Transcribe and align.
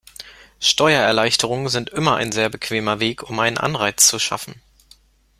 Steuererleichterungen 0.59 1.67
sind 1.69 1.91
immer 1.91 2.15
ein 2.15 2.31
sehr 2.31 2.49
bequemer 2.49 2.99
Weg, 2.99 3.21
um 3.29 3.37
einen 3.37 3.59
Anreiz 3.59 4.07
zu 4.07 4.17
schaffen. 4.17 4.59